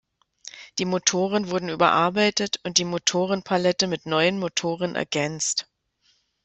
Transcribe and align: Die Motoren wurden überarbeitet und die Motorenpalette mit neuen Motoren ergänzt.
Die 0.79 0.85
Motoren 0.85 1.51
wurden 1.51 1.69
überarbeitet 1.69 2.59
und 2.63 2.79
die 2.79 2.85
Motorenpalette 2.85 3.85
mit 3.85 4.07
neuen 4.07 4.39
Motoren 4.39 4.95
ergänzt. 4.95 5.67